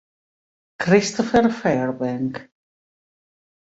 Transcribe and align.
Christopher 0.79 1.51
Fairbank 1.53 2.49